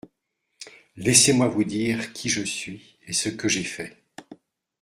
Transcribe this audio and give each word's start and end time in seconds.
Laissez-moi 0.95 1.47
vous 1.47 1.63
dire 1.63 2.11
qui 2.11 2.27
je 2.27 2.41
suis 2.41 2.97
et 3.05 3.13
ce 3.13 3.29
que 3.29 3.47
j’ai 3.47 3.63
fait. 3.63 4.03